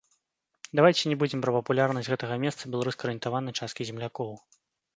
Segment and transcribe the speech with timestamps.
[0.79, 4.31] Давайце не будзем пра папулярнасць гэтага месца ў беларуска-арыентаванай часткі землякоў.